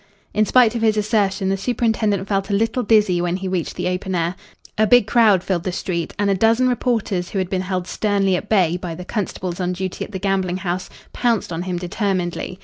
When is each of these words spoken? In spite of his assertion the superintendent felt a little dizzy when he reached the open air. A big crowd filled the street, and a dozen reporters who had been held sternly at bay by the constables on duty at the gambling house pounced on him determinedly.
In 0.33 0.47
spite 0.47 0.73
of 0.73 0.81
his 0.81 0.97
assertion 0.97 1.49
the 1.49 1.57
superintendent 1.57 2.27
felt 2.27 2.49
a 2.49 2.55
little 2.55 2.81
dizzy 2.81 3.21
when 3.21 3.35
he 3.35 3.47
reached 3.47 3.75
the 3.75 3.87
open 3.87 4.15
air. 4.15 4.33
A 4.75 4.87
big 4.87 5.05
crowd 5.05 5.43
filled 5.43 5.61
the 5.61 5.71
street, 5.71 6.11
and 6.17 6.27
a 6.27 6.33
dozen 6.33 6.67
reporters 6.67 7.29
who 7.29 7.37
had 7.37 7.51
been 7.51 7.61
held 7.61 7.85
sternly 7.85 8.35
at 8.35 8.49
bay 8.49 8.77
by 8.77 8.95
the 8.95 9.05
constables 9.05 9.59
on 9.59 9.73
duty 9.73 10.03
at 10.03 10.11
the 10.11 10.17
gambling 10.17 10.57
house 10.57 10.89
pounced 11.13 11.53
on 11.53 11.61
him 11.61 11.77
determinedly. 11.77 12.59